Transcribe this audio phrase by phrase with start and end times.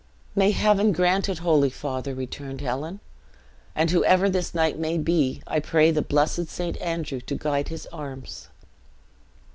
[0.35, 3.01] "May Heaven grant it, holy father," returned Helen,
[3.75, 6.75] "and whoever this knight may be, I pray the blessed St.
[6.81, 8.47] Andrew to guide his arms!"